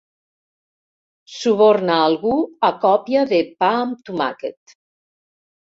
[1.33, 2.33] Suborna algú
[2.71, 4.79] a còpia de pa amb tomàquet.